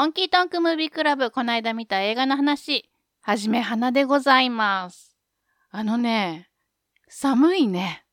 [0.00, 2.88] オンキートンクムービークラブ、この間見た映画の話、
[3.20, 5.16] はじめ花でございます。
[5.72, 6.50] あのね、
[7.08, 8.04] 寒いね。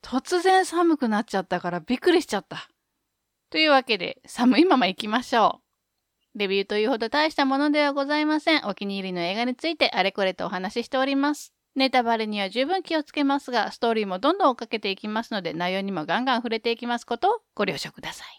[0.00, 2.68] 突然寒くなっちゃったからびっくりしちゃった。
[3.50, 5.60] というわけで、寒いまま行きましょ
[6.36, 6.38] う。
[6.38, 8.64] レビューというほど大したものではございません。
[8.66, 11.52] お気に入りの映画についてあれこれとお話ししております。
[11.74, 18.38] ネタバレには十分気をつけますが、ストーリーもどんどん追っかけていきますので、内容にもガンガン触れていきますことをご了承ください。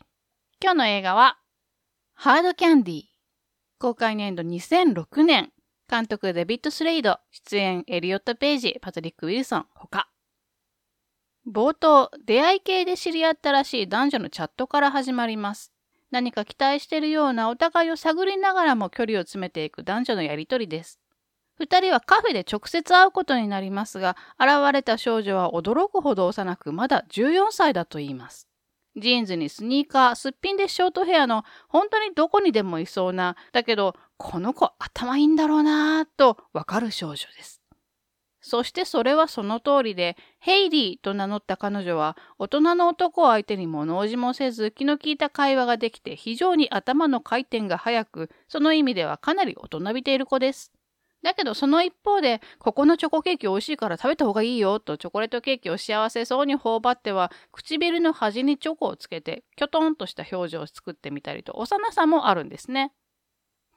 [0.64, 1.40] 今日の映画は、
[2.22, 3.04] ハードキャンディー。
[3.80, 5.54] 公開年度2006年。
[5.90, 7.18] 監督デビッド・スレイド。
[7.32, 10.10] 出演エリオット・ページ、パトリック・ウィルソン、他。
[11.50, 15.72] 冒頭、出会い系で知り合ったらしい男女のチャットから始まります。
[16.12, 21.00] 何か期待しているようなお互いを探りながらも距離を詰めていく男女のやりとりです。
[21.58, 28.49] 二人はカフェで直接会うことになりますが、現れた少女は驚くほど幼く、まだ14歳だと言います。
[28.96, 37.62] ジーンズにスニーカー、すっぴんでショートヘアの本当にどこにでもいそうな、だけどこの子頭いいんだろうなぁとわかる少女です。
[38.42, 50.72] そしてそれはその通りで、ヘイリーと名乗った彼女は大人の男を相手に物おじもせず気の利いた会話ができて非常に頭の回転が速く、その意味ではかなり大人びている子です。
[51.22, 62.94] だけどその一方で、ここのチョコケーキ美味しいから食べた方がいいよとチョコレートケーキを幸せそうに頬張っては、唇の端にチョコをつけて、きょとんとした表情を作ってみたりと幼さもあるんですね。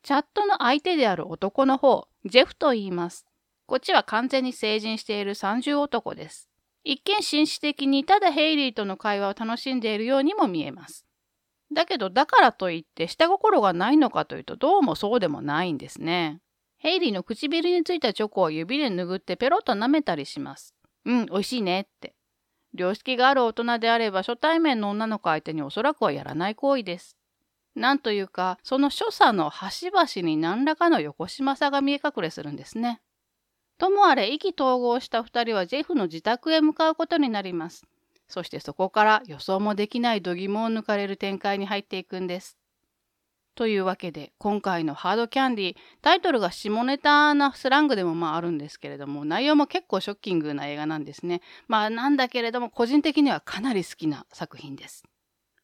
[0.03, 3.27] チャットの相手である男の方、ジェフと言います。
[3.67, 6.49] こっちは完全に成人している30男です。
[6.85, 11.07] 一見紳士的にただヘイリーとの会話を楽しんでいるようにも見えます。
[11.73, 16.41] だけどだからといって下心がないのかというとどうもそうでもないんですね。
[16.83, 20.75] ヘイリーの唇についたチョコを指で拭ってペロッと舐めたりします。
[21.05, 22.13] うん、美味しいねって。
[22.75, 27.17] 良識がある大人であれば初対面の女の子相手におそらくはやらない行為です。
[27.77, 33.01] なんというか、その所作の端々に何らかの横島さが見え隠れするんですね。
[33.79, 37.87] ともあれ意気投合した2人はジェフの自宅へ向かうことになります。
[38.27, 42.59] そしてそこから予想もできない度肝を抜かれる展開に入っていくんです。
[43.55, 51.43] というわけで今回のハードキャンディタイトルが下ネタなスラングでもまああるんですけれども内容も結構ショッキングな映画なんですね。
[51.69, 55.05] まあなんだけれども個人的にはかなり好きな作品です。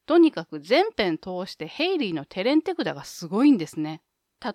[0.07, 4.03] とにかく全編通してヘイリーのテレンテクダがすごいんですね。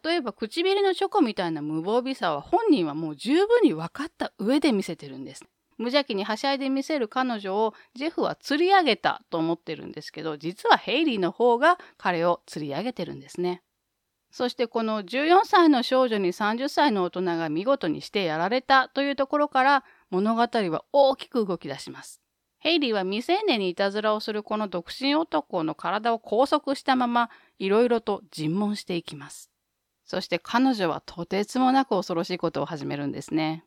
[0.03, 5.43] 例えば唇のチョコみたいな無防備さは本人はもう十分に分かった上で見せてるんです。
[5.77, 13.61] 無邪気にはしゃいで見せる彼女をジェフは釣り上げたと思ってるんですけど、実はヘイリーの方が彼を釣り上げてるんですね。
[14.31, 22.19] そしてこの14歳の少女に30歳の大人が見事にしてやられたというところから物語は大きく動き出します。
[22.57, 27.29] ヘイリーは未成年にいたずらをするこの独身男の体を拘束したまま
[27.59, 29.51] いろいろと尋問していきます。
[30.05, 33.65] そして彼女はとてつもなく恐ろしいことを始めるんですね。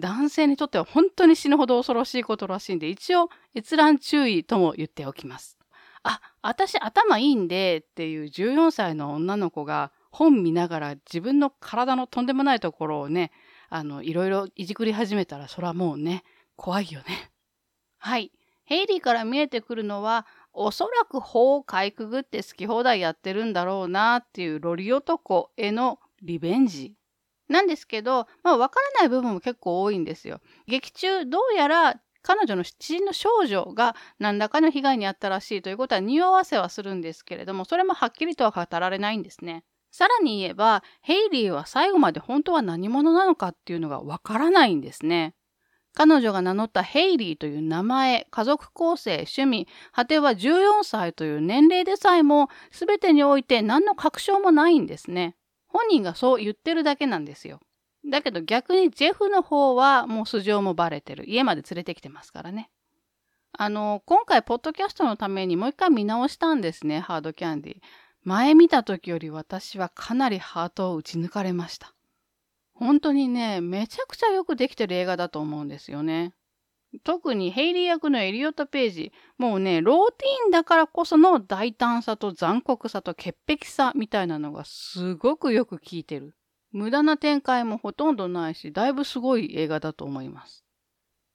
[0.00, 5.58] 男性にとっては本当に死ぬほど恐ろしいことらしいんで、一応閲覧注意とも言っておきます。
[6.02, 13.30] あ、私頭いいんでっていう14歳の女の子が本見ながら自分の体のとんでもないところをね、
[13.68, 16.24] あの、いろいろいじくり始めたら、それはもうね、
[16.56, 17.30] 怖いよね。
[17.98, 18.32] はい。
[18.64, 26.94] ヘイリーから見えてくるのは、おそらく法をかいくぐって好き放題やってるんだろうなっていうロリ男へのリベンジ
[27.48, 30.40] なんですけど、まあ、わからない部分も結構多いんですよ。
[30.66, 39.64] 劇中、どうやら彼女の知人の少女が何らかの被害に遭ったらしいということは匂わせはするんですけれども、それもはっきりとは語られないんですね。
[39.90, 45.34] さらに言えば、ヘイリーは最後まで本当は何者なのかっていうのがわからないんですね。
[45.94, 55.34] 彼女が名乗ったヘイリーという名前、家族構成、趣味、果ては14歳という年齢でさえも全てにおいて何の確証もないんですね。
[55.68, 57.60] 本人がそう言ってるだけなんですよ。
[58.08, 61.28] だけど逆にジェフの方はもう素性もバレてる。
[61.28, 62.70] 家まで連れてきてますからね。
[63.52, 67.76] あの、今回、ポッドキャストのためにもう一回見直したんですね、ハードキャンディ。
[68.22, 71.94] 前見た時より私はかなりハートを打ち抜かれました。
[72.74, 76.34] 本当にね、めちゃくちゃよくできてる映画だと思うんですよね。
[77.04, 86.34] 特にヘイリー役のエリオット・ページ、もうね、ローティーンだからこその大胆さと残酷さと潔癖さみたいなのがすごくよく効いてる。
[86.72, 90.64] 無駄な展開もほとんどないし、だいぶすごい映画だと思います。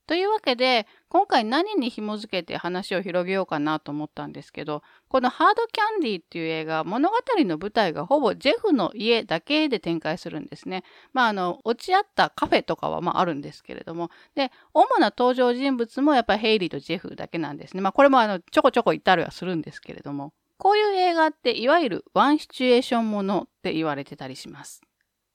[0.05, 7.15] というわけで、今回何に紐づけて話を広げようかなと思ったんですけど、このハードキャンディーっていう映画、物語
[7.45, 10.83] の舞台がほぼジェフの家だけで展開するんですね。
[11.13, 17.81] まあ、あの、落ち合ったカフェとかはまああるんですけれども、で、主な登場人物もやっぱりヘイリーとジェフだけなんですね。
[17.81, 24.81] まあ、これもあの、ちょこちょこいたりはするんですけれども、こういう映画っていわゆるワンシチュエーションものって言われてたりします。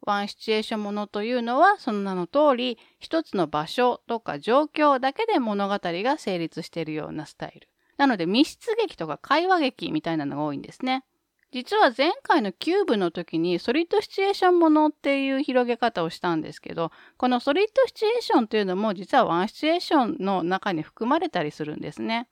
[0.09, 7.69] ワンシチュエーションものというのはその名の通り一つの場所とか状況だけで物語が成立しているようなスタイル。
[7.99, 11.05] なので密室劇とか会話劇みたいなのが多いんですね。
[11.53, 22.29] 実は前回のキューブの時にソリッドシチュエーションものっていう広げ方をしたんですけど、このソリッドシチュエーションというのも実はワンシチュエーションの中に含まれたりするんですね。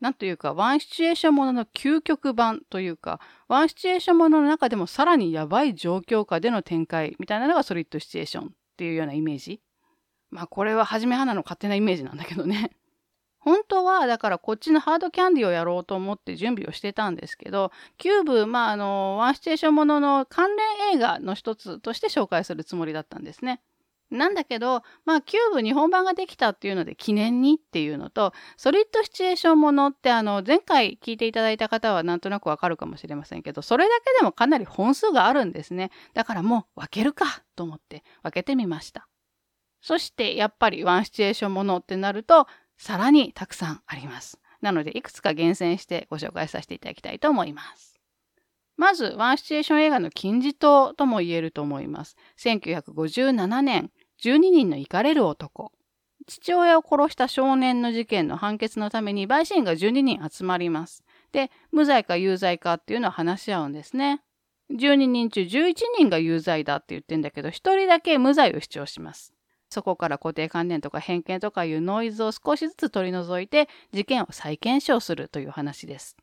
[0.00, 8.48] なんというか、ワンシチュエーションものの究極版というか、ワンシチュエーションものの中でもさらにやばい状況下での展開みたいなのがソリッドシチュエーションっ
[8.78, 9.60] ていうようなイメージ。
[10.30, 12.70] まあこれははじめはなの勝手なイメージなんだけどね。
[13.40, 23.62] 本当は、だからこっちのハードキャンディをやろうと思って準備をしてたんですけど、キューブ、まああの、ワンシチュエーションものの関連映画の一つとして紹介するつもりだったんですね。
[24.10, 35.90] なんだけど、まあ、キューブ日本版ができたっていうので記念にっていうのと、ソリッドシチュエーションものってあの、前回聞いていただいた方はなんとなくわかるかもしれませんけど、それだけでもかなり本数があるんですね。
[36.14, 39.06] だからもう分けるかと思って分けてみました。
[39.80, 42.46] そしてやっぱりワンシチュエーションものってなると、
[42.76, 44.38] さらにたくさんあります。
[44.60, 48.00] なので、いくつか厳選してご紹介させていただきたいと思います。
[48.76, 52.16] まず、ワンシチュエーション映画の金字塔とも言えると思います。
[52.38, 53.90] 1957年、
[54.22, 55.72] 12人の怒れる男。
[56.26, 61.02] 父親を殺した少年の事件の判決のために陪審員が12人集まります。
[61.32, 64.22] で、無罪か有罪かっていうのを話し合うんですね。
[64.70, 69.32] 12人中11人が有罪だって言ってんだけど、1人だけ無罪を主張します。
[69.70, 76.16] そこから固定観念とか偏見とかいうノイズを少しずつ取り除いて事件を再検証するという話です。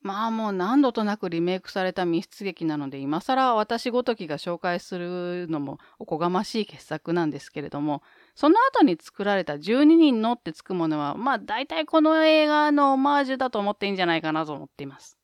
[0.00, 8.02] まあもう何度となくリメイクされた密室劇なので今更私ごときが紹介するのもおこがましい傑作なんですけれども
[8.34, 15.18] その後に作られた12人のってつくものはまあ大体この映画のオマージュだと思っていいんじゃないかなと思っています。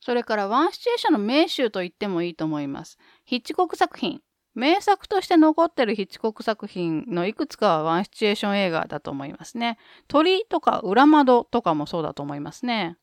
[0.00, 2.98] それからワンシチュエーションの名手と言ってもいいと思います。
[3.24, 4.20] ヒッチコック作品。
[4.54, 9.78] 名作として残ってるヒッチコック作品のいくつかはワンシチュエーション映画だと思いますね。
[10.08, 12.98] 鳥とか裏窓とかもそうだと思いますね。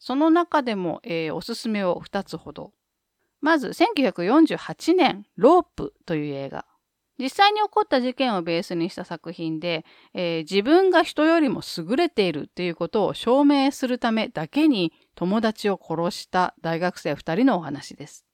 [0.00, 2.72] その中でも、えー、おすすめを2つほど。
[3.40, 6.66] まず、1948年、ロープという映画。
[7.18, 18.24] 実際に起こった事件をベースにした作品で、えー、自分が人よりも優れているということを証明するためだけに友達を殺した大学生2人のお話です。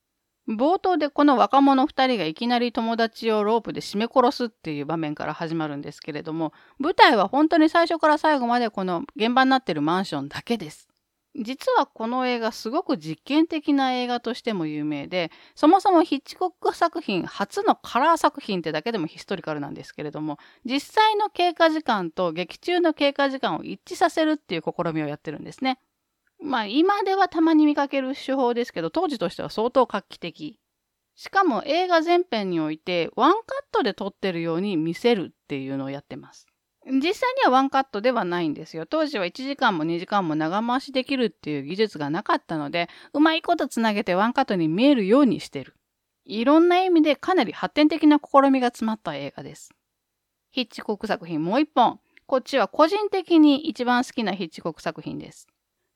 [0.48, 10.88] 冒頭でこの若者2人がいきなり友達をロープで絞め殺すっていう場面から始まるんですけれども、舞台は本当に最初から最後までこの現場になっているマンションだけです。
[11.38, 25.78] 実はこの映画すごく実験的な映画としても有名で、そもそもヒッチコック作品初のカラー作品ってだけでもヒストリカルなんですけれども、実際の経過時間と劇中の経過時間を一致させるっていう試みをやってるんですね。
[26.40, 30.58] まあ今ではたまに見かける手法ですけど、当時としては相当画期的。
[31.16, 33.42] しかも映画全編においてワンカッ
[33.72, 36.46] トで撮ってるように見せるっていうのをやってます。
[36.88, 38.86] 実際にはワンカットではないんですよ。
[38.86, 45.74] 当時は1時間も2時間も長回しできるっていう技術がなかったので、うまいことつなげてワンカットに見えるようにしてる。
[46.24, 49.70] いろんな意味でかなり発展的な試みが詰まった映画です。
[50.50, 51.98] ヒッチコック作品もう一本。
[52.26, 55.48] こっちは個人的に一番好きなヒッチコック作品です。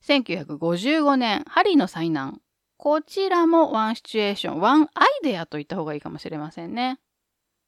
[0.04, 2.40] 1955年、ハリーの災難。
[2.76, 6.98] こちらもワンシチュエーション、ワンアイデアと言った方がいいかもしれませんね。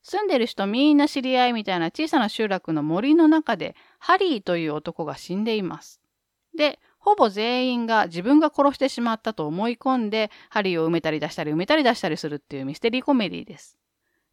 [0.02, 6.00] 住んでる人みんな知り合いみたいな小さな集落の森の中でハリーという男が死んでいます。
[6.56, 13.78] で、ほぼ全員が自分が殺してしまったと思い込んで、ハリーを埋めたり出したり埋めたり出したりするっていうミステリーコメディです。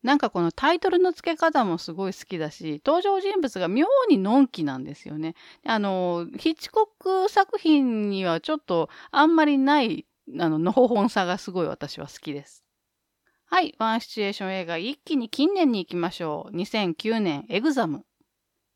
[0.03, 5.35] なんかこのタイトルの付け方もすごい好きだし、登場人物が妙にのんきなんですよね。
[5.65, 6.85] あの、ヒッチコッ
[7.25, 10.05] ク作品にはちょっとあんまりない、
[10.39, 12.63] あの、のほほんさがすごい私は好きです。
[13.51, 16.56] はい、ワンシチュエーション映画一気に近年に行きましょう。
[16.56, 18.06] 2009年、エグザム。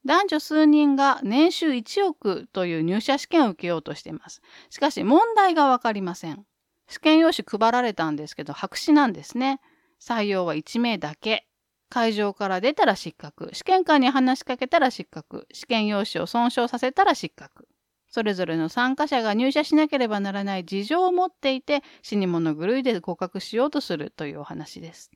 [0.03, 4.41] 男女数人が年収1億という入社試験を受けようとしています。
[4.71, 6.43] しかし問題がわかりません。
[6.87, 9.61] 試験用紙配られたんですけど白紙なんですね。
[10.01, 11.45] 採用は1名だけ。
[11.91, 13.51] 会場から出たら失格。
[13.53, 15.47] 試験官に話しかけたら失格。
[15.53, 17.67] 試験用紙を損傷させたら失格。
[18.13, 25.09] それぞれの参加者が入社しなければならない事情を持っていて死に物狂いで合格しようとするというお話です。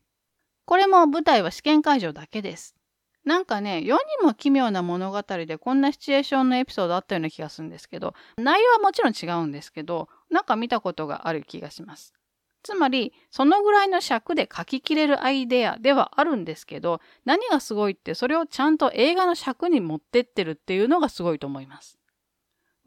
[0.65, 2.75] これも舞台は試験会場だけです。
[3.23, 12.15] なんかね、世にも奇妙な物語でこんなシチュエーションのエピソードあったような気がするんですけど、内容はもちろん違うんですけど、なんか見たことがある気がします。
[12.63, 21.99] つまり、そのぐらいの尺で書ききれるアイデアではあるんですけど、何がすごいってそれをちゃんと映画の尺に持ってってるっていうのがすごいと思います。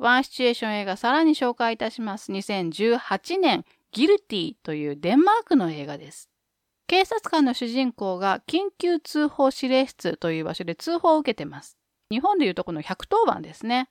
[0.00, 2.32] ワンシチュエーション映画さらに紹介いたします。
[2.32, 6.30] 2018年、ギルティというデンマークの映画です。
[6.86, 11.76] 警察官の主人公が緊急通報指令室という場所で通報を受けてます。
[12.10, 13.90] 日本でいうとこの110番ですね。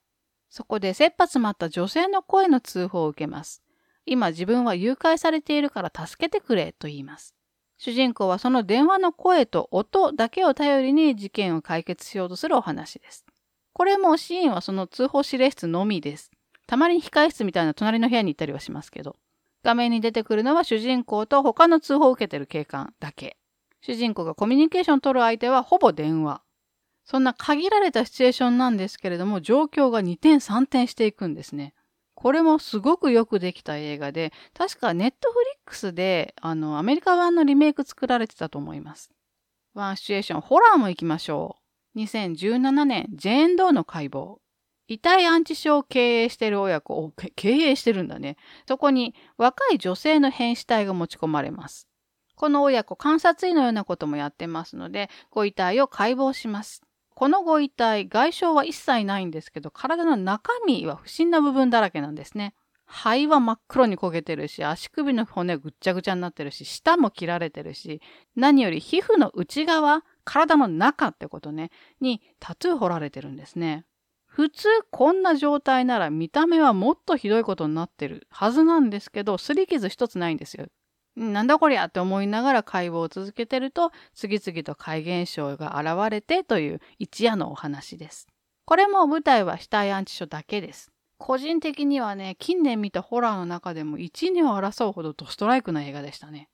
[0.49, 3.61] そこで切羽詰まった女性の声の通報を受けます。
[4.07, 7.35] 今自分は誘拐されているから助けてくれと言います。
[7.77, 13.27] 主人公はその電話の声と音だけを頼りに事件を解決しようとするお話です。
[13.79, 16.31] これもシーンはその通報指令室のみです。
[16.67, 19.15] たまに控室みたいな隣の部屋に行ったりはしますけど。
[19.63, 23.37] 画面に出てくるのは主人公と他の通報を受けてる警官だけ。
[23.79, 26.41] 主人公がコミュニケーションを取る相手はほぼ電話。
[27.05, 31.73] そんな限られたシチュエーションなんですけれども、状況が2点3点していくんですね。
[32.15, 39.09] これもすごくよくできた映画で、確かネットフリックスで、あの、アメリカ版のリメイク作られてたと思います。
[39.73, 41.58] ワンシチュエーション、ホラーも行きましょう。
[41.95, 44.37] 2017年、ジェーン・ドーの解剖。
[44.87, 48.37] 遺体安置所を経営している親子を経営してるんだね。
[48.67, 51.87] そこに若い女性の変死体が持ち込まれます。
[52.35, 56.81] この親子、観察医のようなこともやってますので、ご遺体を解剖します。
[57.13, 62.55] このご遺体、外傷は一切ないんですけど、体の中身は不審な部分だらけなんですね。
[62.85, 68.01] 肺は真っ黒に焦げてるし、足首の骨ぐっちゃぐちゃになってるし、舌も切られてるし、
[68.35, 71.71] 何より皮膚の内側、体の中ってことね、
[72.01, 73.83] にタトゥー彫られてるんですね。
[74.27, 80.67] 普通こんな状態なら見た目はもっとひどいことになってるはずなんですけど、擦り傷一つないんですよ。
[81.15, 88.27] なんだこりゃって思いながら解剖を続けてると、次々と怪現象が現れてという一夜のお話です。
[88.65, 90.91] これも舞台は死体安置所だけです。
[91.17, 96.49] 個人的にはね、近年見たホラーの中でも一二を争うほどドストライクな映画でしたね。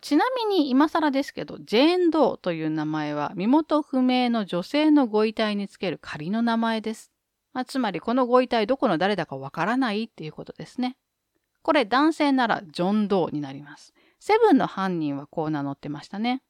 [0.00, 7.10] ちなみに今更ですけど、ジェーン・ドーという名前は身元不明の女性のご遺体につける仮の名前です。
[7.52, 10.96] まあ、つまりこのご遺体どこの誰だかわからないっていうことですね。
[11.62, 13.92] これ男性ならジョン・ドーになります。
[14.20, 16.42] セブンの犯人はこう名乗ってましたね。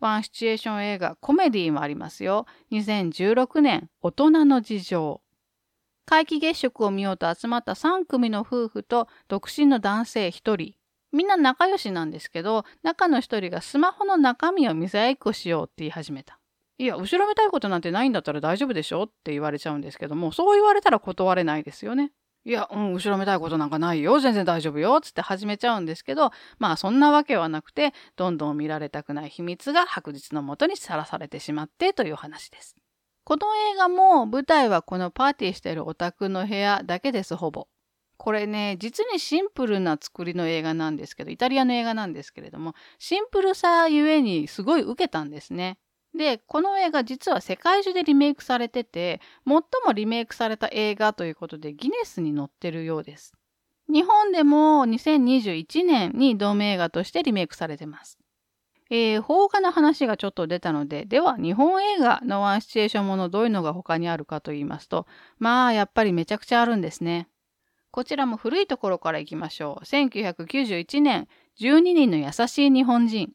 [0.00, 2.46] ワンシチュエーション映画、コメディーもありますよ。
[2.72, 5.22] 2016年、大人の事情。
[6.06, 10.81] 皆既月食を見ようと集まった3組の夫婦と独身の男性1人。
[11.12, 16.38] みんな仲良しなんですけど、中の一人がスマホの中身を見せ合いっこしようって言い始めた。
[16.78, 22.12] いや、後ろめたいことなんてないんだったら大丈夫でしょって言われちゃうんですけども、そう言われたら断れないですよね。
[22.44, 24.18] いや、うん、後ろめたいことなんかないよ。
[24.18, 25.00] 全然大丈夫よ。
[25.00, 32.74] つって始めちゃうんですけど、まあそんなわけはなくて、どんどん見られたくない秘密が白日のもとにさらされてしまってという話です。
[33.24, 37.68] この映画も舞台はこのパーティーしているお宅の部屋だけです、ほぼ。
[38.22, 45.76] これね、実にシンプルな作りの映画なんですけど、イタリアの映画なんですけれども、シンプルさゆえにすごい受けたんですね。
[46.14, 53.32] で、この映画実は世界中でリメイクされてて、最もリメイクされた映画ということでギネスに載ってるようです。
[53.92, 58.20] 日本でも2021年に同名映画としてリメイクされてます。
[58.88, 65.08] えー、邦画の話がちょっと出たので、では日本映画のワンシチュエーションものどういうのが他にあるかと言いますと、
[65.40, 67.26] まあやっぱりめちゃくちゃあるんですね。
[67.92, 69.84] こちらも古いところから行きましょう。
[69.84, 71.28] 1991年、
[71.60, 73.32] 12人の優しい日本人。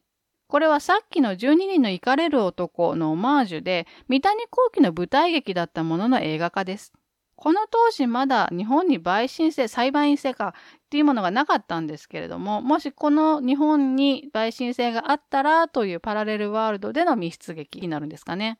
[0.48, 6.92] これはさっきの12人のイカれる男のオマージュで、三谷幸喜の舞台劇だったものの映画化です。
[7.36, 18.58] この当時まだ日本に陪審制、裁判員制かっていうものがなかったんですけれども、もしこの日本に陪審制があったらというパラレルワールドでの密室劇になるんですかね。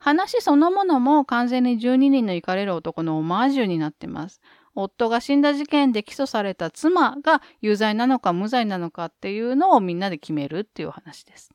[0.00, 4.40] 話そのものも完全に12人のイカれる男のオマージュになってます。
[4.82, 11.50] 夫が死んだ事件で起訴された妻が有罪なのか無罪なのかっていうのをみんなで決めるっていう話です。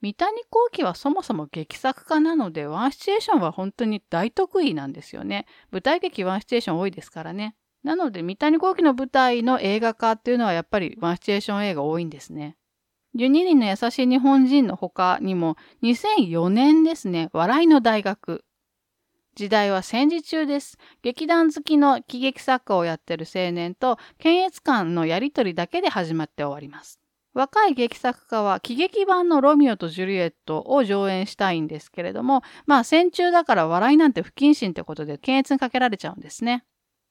[0.00, 5.46] 三谷幸喜はそもそも劇作家なので、ワンシチュエーションは本当に大得意なんですよね。
[5.70, 7.54] 舞台劇ワンシチュエーション多いですからね。
[7.84, 12.56] なので、三谷幸喜の舞台の映画化っていうのはやっぱりワンシチュエーション映画多いんですね。
[13.16, 18.44] 12人の優しい日本人の他にも、2004年ですね、笑いの大学。
[19.34, 20.76] 時代は戦時中です。
[21.00, 27.00] 劇団好きの喜劇作家をやってる青年と検閲官のやりとりだけで始まって終わります。
[27.32, 36.64] 若い劇作家は喜劇版のロミオとジュリエットを上演したいんですけれども、まあ戦中だから笑いなんて不謹慎ってことで検閲にかけられちゃうんですね。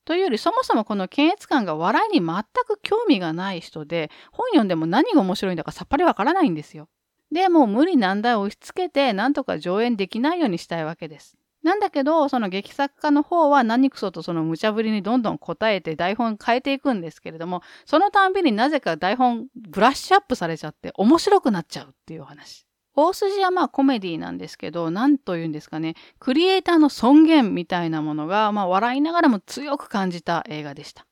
[0.06, 6.88] というよりそもそもこの検閲官が笑いに全く興味がない人で、本読んでも何が面白いんだかさっぱりわからないんですよ。
[7.32, 11.41] で、もう無理難題を押し付けて、なんとか上演できないようにしたいわけです。
[11.64, 22.66] なんだけど、その劇作家の方は何くそとその無茶ぶりにどんどん答えて台本変えていくんですけれども、そのたんびになぜか台本ブラッシュアップされちゃって面白くなっちゃうっていう話。
[22.94, 31.06] 大筋はまあコメディなんですけど、なんと言うんですかね、クリエイターの尊厳みたいなものが、まあ笑いながらも強く感じた映画でした。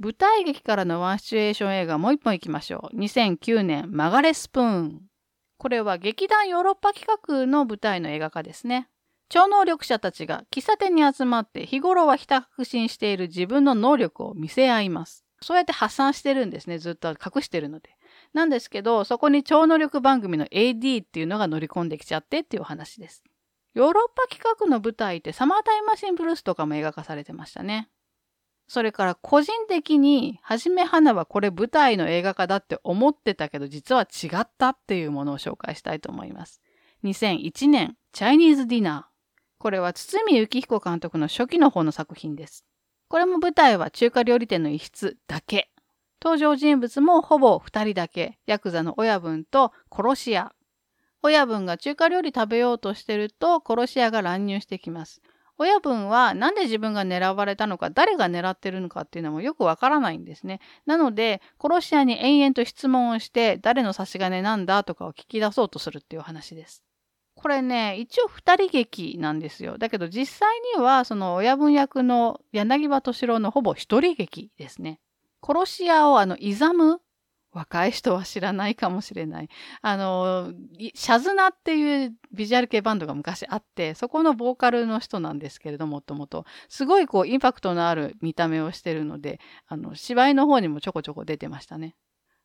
[0.00, 2.96] 舞台劇からのワンシチュエーション映画もう一本行きましょう。
[2.96, 5.02] 2009年、マガレスプーン。
[5.58, 8.88] これは劇団ヨーロッパ企画の舞台の映画化ですね。
[9.28, 15.24] 超能力者たちが喫茶店に集まって日頃はひた確信している自分の能力を見せ合います。
[15.40, 16.78] そうやって発散してるんですね。
[16.78, 17.96] ずっと隠してるので。
[18.32, 23.22] なんですけど、そこに超能力番組の AD っていうのが乗り込んできちゃってっていうお話です。
[23.74, 27.88] ヨーロッパ企画の舞台ってサマータイムマシンブルースとかも描かされてましたね。
[28.66, 36.60] それから個人的に、はじめ花はこれ舞台の映画化だって思ってたけど、実は違ったっていうものを紹介したいと思います。
[37.04, 39.07] 2001年、チャイニーズディナー。
[39.58, 42.64] これは堤幸彦監督の初期の方の作品です。
[43.08, 45.70] これも舞台は中華料理店の一室だけ。
[46.22, 48.38] 登場人物もほぼ二人だけ。
[48.46, 50.52] ヤクザの親分と殺し屋。
[51.22, 55.20] 親分が中華料理食べようとしてると殺し屋が乱入してきます。
[55.60, 60.60] 親分はなんで自分が狙われたのか、誰が狙ってるのかっていうのもよくわからないんですね。
[60.86, 66.84] なので、殺し屋に延々と質問をして、誰の差し金なんだとかを聞き出そうとするっていう話です。
[67.40, 69.78] これね、一応二人劇なんですよ。
[69.78, 74.98] だけど実際にはその親分役の柳葉敏郎のほぼ一人劇ですね。
[75.40, 77.00] 殺し屋をあの、イザム？
[77.52, 79.48] 若い人は知らないかもしれない。
[79.82, 80.52] あの、
[80.94, 86.44] シャズナっていうビジュアル系バンドが昔あって、そこのボーカルの人なんですけれども、ともと。
[86.68, 91.96] すごいこう、インパクトのある見た目をしてるので、あの、芝居の方にもちょこちょこ出てましたね。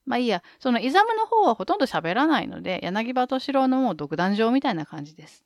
[0.05, 5.45] まあいいや、そのイザムの方はほとんど喋らないので、柳葉敏郎のもう独壇場みたいな感じです。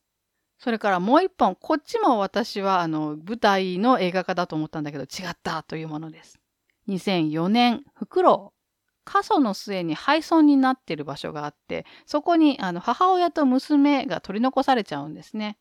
[0.57, 6.39] それからもう一本、こっちも私はあの舞台の映画化だと思ったんだけど違ったというものです。
[6.87, 8.57] 2004年、フクロウ。
[9.05, 15.57] 過疎の末に廃村になっている場所があって、そこにあの母親と娘が取り残されちゃうんですね。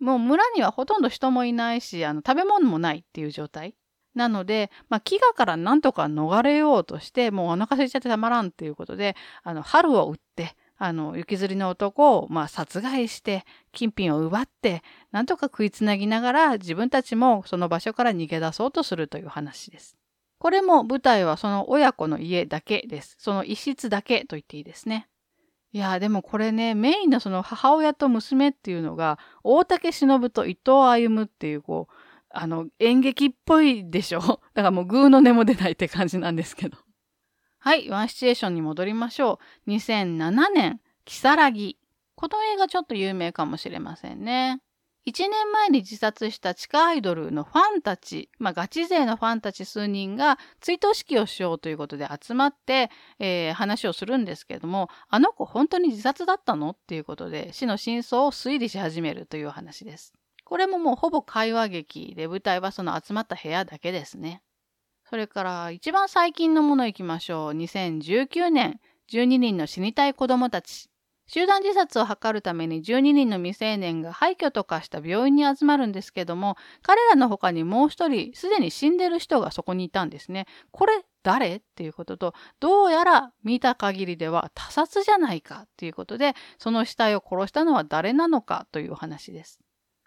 [0.00, 3.76] もう村にはほとんど人もいないし、あの食べ物もないっていう状態。
[4.14, 19.96] なので、まあ、飢餓からなんとか逃れようとして、もうお腹空いちゃってたまらんっていうことで、あの、春を売って、あの、雪吊りの男を、まあ、殺害して、金品を奪って、なんとか食いつなぎながら、自分たちもその場所から逃げ出そうとするという話です。
[20.38, 23.14] これも舞台はその親子の家だけです。
[23.18, 25.06] その一室だけと言っていいですね。
[25.74, 31.94] いやでもこれね、メインのその母親と娘っていうのが、大竹しのぶと伊藤歩っていう、こう、
[32.32, 34.20] あの、演劇っぽいでしょ？
[34.54, 36.78] だからもうグーの音も出ないって感じなんですけど。
[37.58, 39.70] はい、ワンシチュエーションに戻りましょう。
[39.70, 41.78] 2007年、キサラギ。
[42.16, 44.60] この映画ちょっと有名かもしれませんね。
[45.06, 56.70] 1年前に自殺した地下アイドルのファンたち、まあガチ勢のファンたち数人が追悼式をしようということで集まって、えー、話をするんですけれども、あの子本当に自殺だったの？
[56.70, 60.12] っていうことで死の真相を推理し始めるという話です。
[60.44, 64.42] これももうほぼ会話劇で舞台はその集まった部屋だけですね。
[65.08, 67.52] それから一番最近のものいきましょう。
[67.52, 70.88] 2019年、12人の死にたい子供たち。
[71.26, 80.46] 集団自殺を図るために12人の未成年が廃墟と化した病院に集まるんですけども、彼らの他にもう一人、すでに死んでる人がそこにいたんですね。
[80.72, 81.56] これ誰？
[81.56, 89.60] っていうことと、どうやら見た限りでは他殺じゃないかっていうことで、その死体を殺したのは誰なのかというお話です。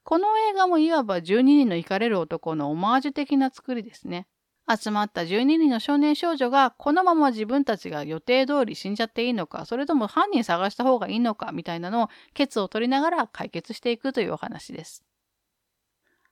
[0.06, 4.28] この映画もいわば12人の行かれる男のオマージュ的な作りですね。
[4.70, 15.04] 集まった12人の少年少女がこのまま自分たちが予定通り死んじゃっていいのか、それとも犯人探した方がいいのかみたいなのをケツを取りながら解決していくというお話です。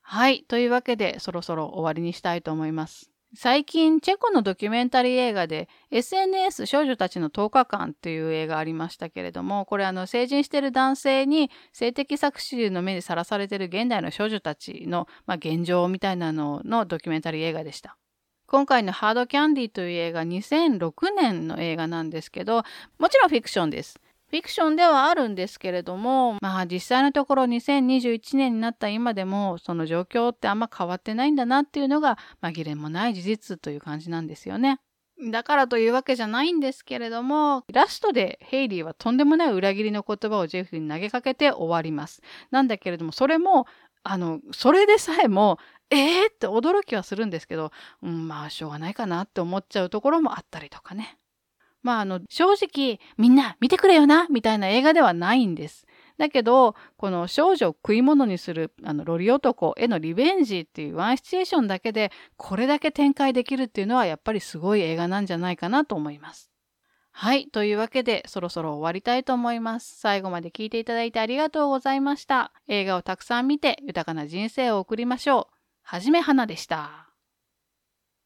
[0.02, 0.44] はい。
[0.44, 3.13] というわけでそろそろ終わりにしたいと思います。
[3.36, 17.98] 最近、チェコのドキュメンタリー映画で SNS 少女たちの10日間っていう映画ありましたけれども、これあの成人している男性に性的搾取の目にさらされている現代の少女たちの、まあ、現状みたいなののドキュメンタリー映画でした。
[18.46, 22.64] 今回のハードキャンディという映画2006年の映画なんですけど、
[23.00, 24.00] もちろんフィクションです。
[24.34, 34.80] フィクションではあるんですけれども、まあ実際のところ2021年になった今でもその状況ってあんま変わってないんだなっていうのが紛れもない事実という感じなんですよね。
[35.30, 42.24] だからというわけじゃないんですけれども、ラストでヘイリーはとんでもない裏切りの言葉をジェフに投げかけて終わります。
[42.50, 43.68] なんだけれども、それも、
[44.02, 45.60] あの、それでさえも、
[45.92, 51.20] えーって驚きはするんですけど、うん、まあしょうがないかなって思っちゃうところもあったりとかね。
[51.84, 55.86] まあ、あの、正直、みんな見てくれよなみたいな映画ではないんです。
[56.18, 66.50] だけど、この少女を食い物にする、あの、ロリ男へのリベンジっていうワンシチュエーションだけで、これだけ展開できるっていうのは、やっぱりすごい映画なんじゃないかなと思います。
[67.12, 67.48] はい。
[67.48, 70.00] というわけで、そろそろ終わりたいと思います。
[70.00, 72.52] 最後まで聞いていただいてありがとうございました。
[72.68, 75.56] 映画をたくさん見て、豊かな人生を送りましょう。
[75.84, 77.03] はじめはなでした。